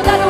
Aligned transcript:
나를 0.00 0.21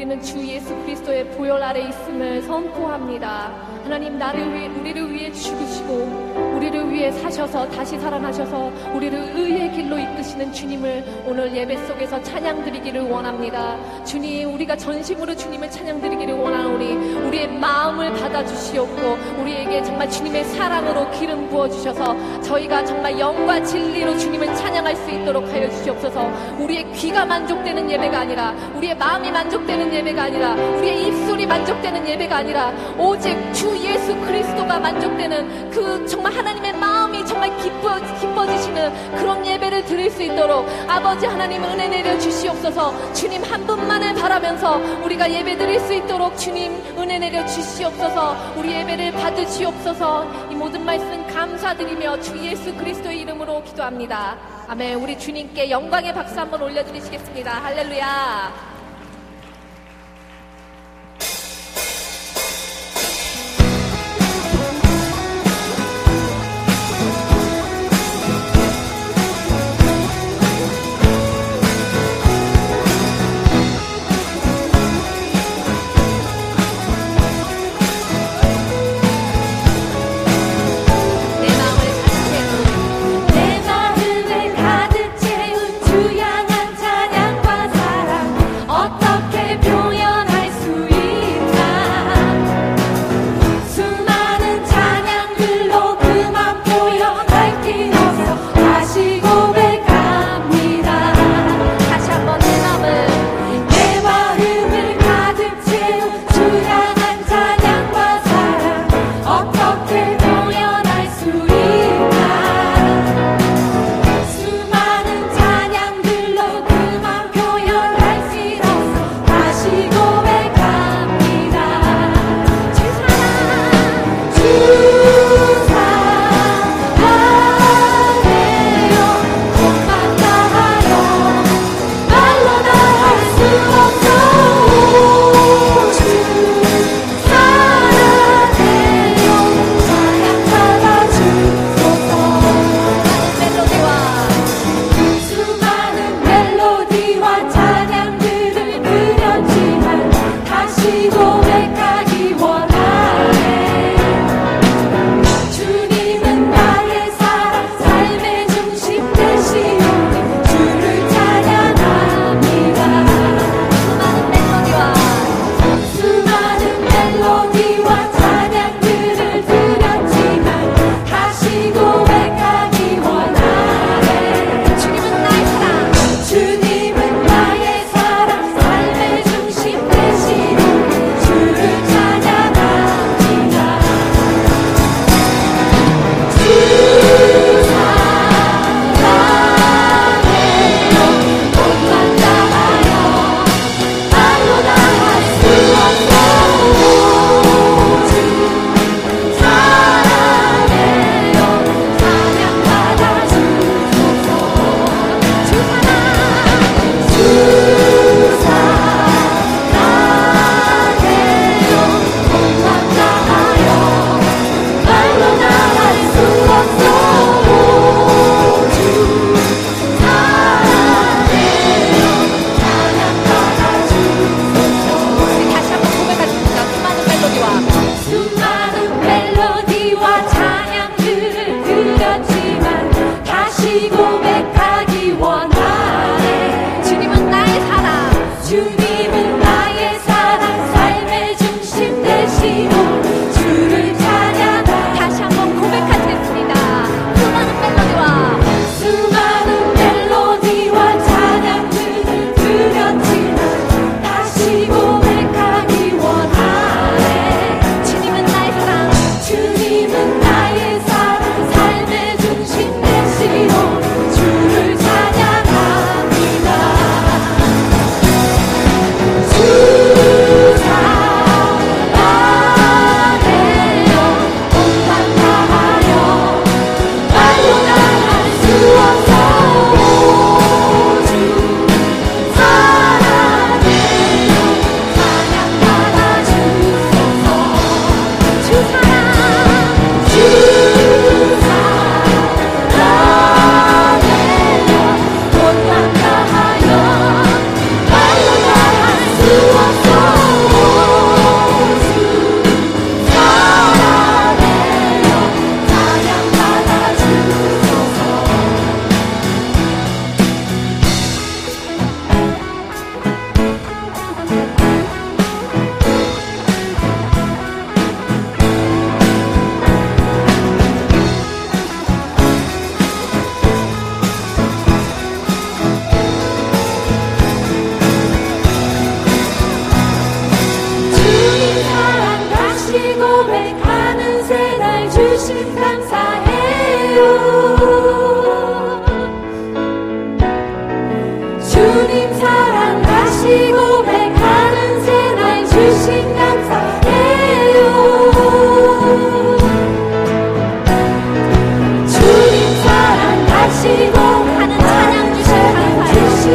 우리는 0.00 0.22
주 0.22 0.42
예수 0.48 0.74
그리스도의 0.76 1.28
보혈 1.32 1.62
아래 1.62 1.86
있음을 1.86 2.40
선포합니다. 2.40 3.52
하나님 3.84 4.18
나를 4.18 4.54
위해 4.54 4.68
우리를 4.68 5.12
위해 5.12 5.30
죽으시고 5.30 6.30
우리를 6.56 6.90
위해 6.90 7.10
사셔서 7.10 7.68
다시 7.70 7.98
살아나셔서 7.98 8.70
우리를 8.94 9.32
의의 9.34 9.72
길로 9.72 9.98
이끄시는 9.98 10.52
주님을 10.52 11.24
오늘 11.26 11.54
예배 11.54 11.76
속에서 11.86 12.22
찬양드리기를 12.22 13.00
원합니다. 13.10 13.76
주님 14.04 14.54
우리가 14.54 14.76
전심으로 14.76 15.34
주님을 15.36 15.70
찬양드리기를 15.70 16.34
원하오니 16.34 16.94
우리의 17.26 17.48
마음을 17.58 18.12
받아주시옵고 18.14 19.42
우리에게 19.42 19.82
정말 19.82 20.08
주님의 20.08 20.44
사랑으로 20.44 21.10
기름 21.10 21.48
부어주셔서 21.48 22.40
저희가 22.42 22.84
정말 22.84 23.18
영과 23.18 23.62
진리로 23.62 24.16
주님을 24.16 24.54
찬양할 24.54 24.96
수 24.96 25.10
있도록 25.10 25.46
하여 25.48 25.68
주시옵소서 25.68 26.56
우리의 26.58 26.90
귀가 26.92 27.26
만족되는 27.26 27.90
예배가 27.90 28.20
아니라 28.20 28.54
우리의 28.76 28.96
마음이 28.96 29.30
만족되는 29.30 29.89
예배가 29.92 30.24
아니라 30.24 30.54
우리의 30.54 31.08
입술이 31.08 31.46
만족되는 31.46 32.06
예배가 32.08 32.36
아니라 32.36 32.72
오직 32.98 33.36
주 33.52 33.76
예수 33.84 34.14
그리스도가 34.20 34.78
만족되는 34.78 35.70
그 35.70 36.06
정말 36.06 36.32
하나님의 36.34 36.72
마음이 36.74 37.24
정말 37.26 37.56
기뻐, 37.58 37.96
기뻐지시는 38.20 39.16
그런 39.16 39.44
예배를 39.46 39.84
드릴 39.84 40.10
수 40.10 40.22
있도록 40.22 40.66
아버지 40.88 41.26
하나님 41.26 41.62
은혜 41.64 41.88
내려 41.88 42.18
주시옵소서 42.18 43.12
주님 43.12 43.42
한 43.44 43.66
분만을 43.66 44.14
바라면서 44.14 44.76
우리가 45.04 45.30
예배 45.30 45.56
드릴 45.56 45.80
수 45.80 45.94
있도록 45.94 46.36
주님 46.38 46.72
은혜 46.98 47.18
내려 47.18 47.44
주시옵소서 47.46 48.54
우리 48.56 48.72
예배를 48.72 49.12
받으시옵소서 49.12 50.50
이 50.50 50.54
모든 50.54 50.84
말씀 50.84 51.26
감사드리며 51.28 52.20
주 52.20 52.36
예수 52.44 52.74
그리스도의 52.74 53.20
이름으로 53.20 53.62
기도합니다. 53.64 54.36
아멘. 54.68 54.96
우리 54.96 55.18
주님께 55.18 55.70
영광의 55.70 56.14
박수 56.14 56.38
한번 56.38 56.62
올려드리시겠습니다. 56.62 57.50
할렐루야. 57.50 58.79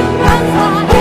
감사 0.06 0.95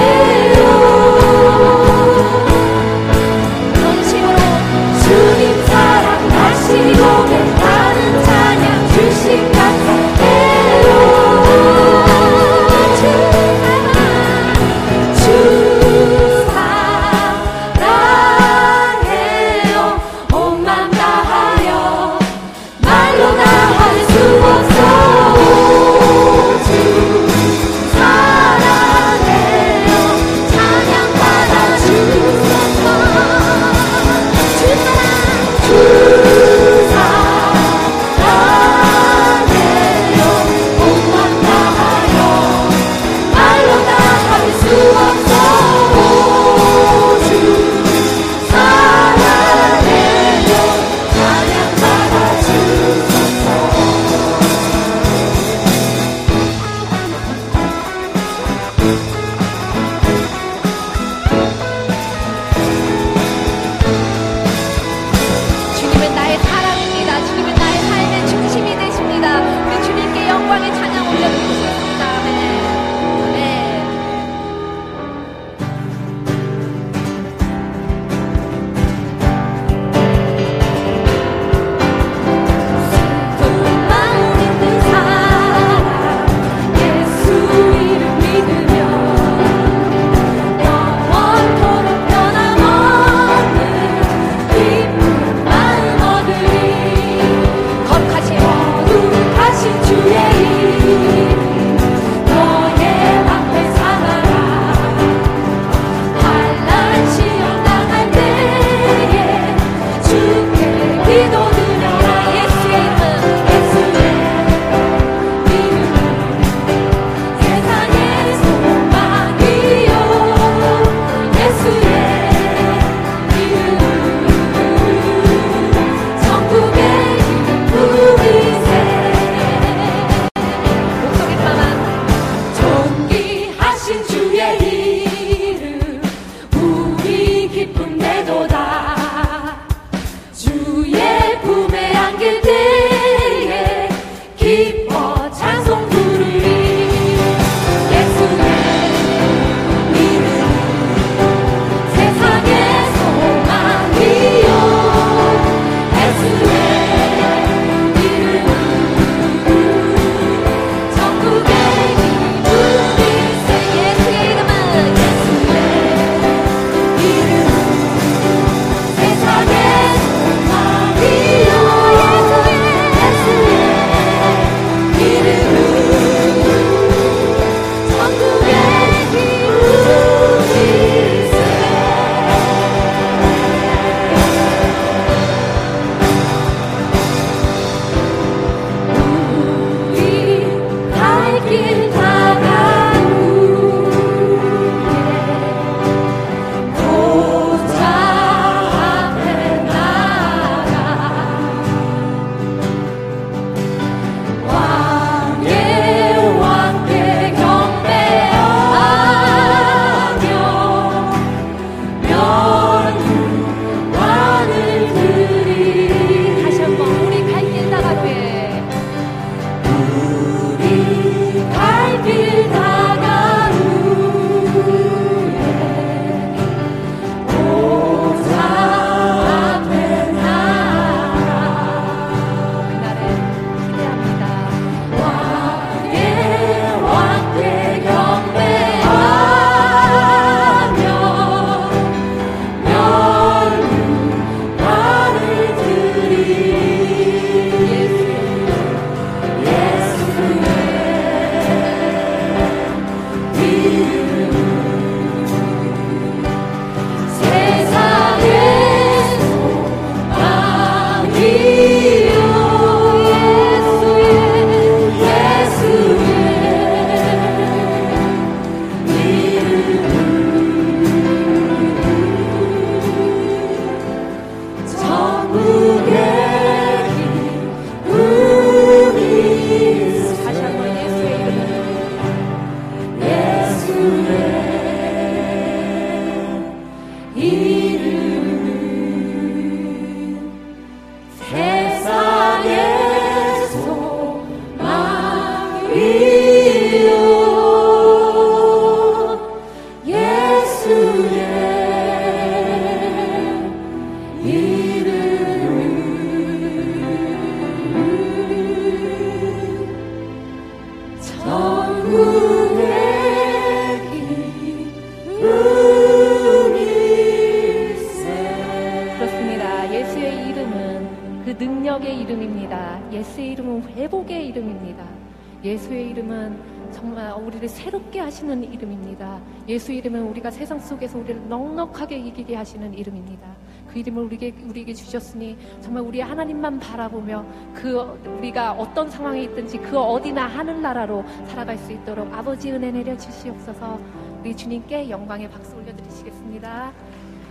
우리를 327.45 327.49
새롭게 327.49 328.01
하시는 328.01 328.53
이름입니다. 328.53 329.21
예수 329.49 329.73
이름은 329.73 330.09
우리가 330.09 330.31
세상 330.31 330.59
속에서 330.59 330.99
우리를 330.99 331.29
넉넉하게 331.29 331.97
이기게 331.99 332.35
하시는 332.35 332.73
이름입니다. 332.73 333.27
그 333.69 333.79
이름을 333.79 334.05
우리에게, 334.05 334.35
우리에게 334.45 334.75
주셨으니 334.75 335.37
정말 335.61 335.83
우리 335.83 336.01
하나님만 336.01 336.59
바라보며 336.61 337.25
그 337.55 337.79
우리가 338.19 338.53
어떤 338.53 338.89
상황에 338.89 339.23
있든지 339.25 339.59
그 339.59 339.79
어디나 339.79 340.27
하늘나라로 340.27 341.05
살아갈 341.27 341.59
수 341.59 341.73
있도록 341.73 342.13
아버지 342.13 342.51
은혜 342.51 342.71
내려 342.71 342.97
주시옵소서 342.97 343.79
우리 344.21 344.35
주님께 344.35 344.89
영광의 344.89 345.31
박수 345.31 345.57
올려드리시겠습니다. 345.57 346.73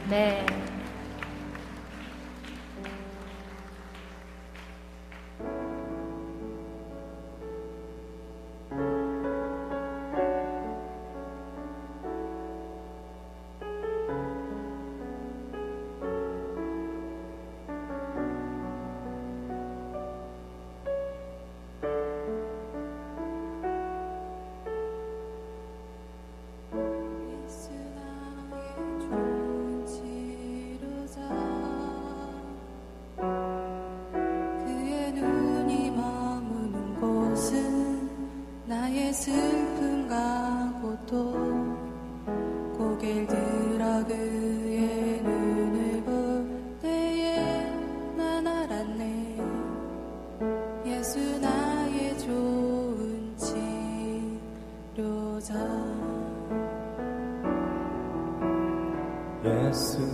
네. 0.09 0.45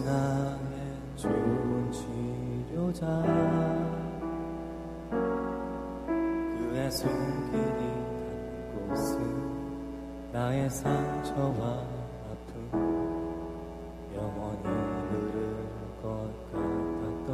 나의 0.03 0.57
좋은 1.15 1.91
치료자. 1.91 3.05
그의 6.57 6.91
손길이 6.91 7.79
닿는 8.09 8.89
곳은 8.89 9.13
나의 10.31 10.67
상처와 10.71 11.83
아픔. 12.31 12.71
영원히 14.15 14.65
흐를 15.11 15.37
것 16.01 16.07
같았던 16.51 17.29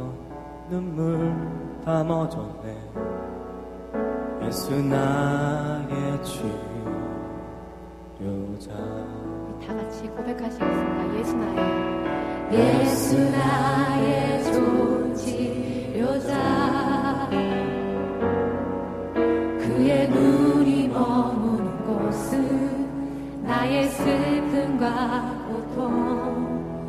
눈물 0.68 1.32
다 1.86 2.04
멎었네. 2.04 2.66
예수 4.42 4.82
나의 4.82 6.22
치료자. 8.18 8.74
다 9.66 9.74
같이 9.74 10.06
고백하시겠습니다. 10.08 11.18
예수 11.18 11.34
나의 11.34 12.25
예수 12.52 13.18
나의 13.30 14.44
좋은 14.44 15.14
치료자 15.16 16.30
그의 19.58 20.08
눈이 20.08 20.88
머무는 20.88 21.84
곳은 21.84 23.42
나의 23.42 23.88
슬픔과 23.88 25.44
고통. 25.48 26.86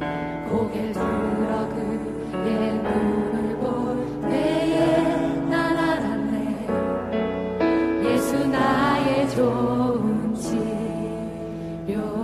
고개를 0.50 0.94
들어 0.94 1.70
그의 1.70 2.74
눈을 2.74 3.58
볼 3.58 4.22
때에 4.30 5.16
난 5.50 5.78
알았네. 5.78 6.68
예수 8.06 8.48
나의 8.48 9.30
좋은 9.32 10.34
치료 10.36 12.17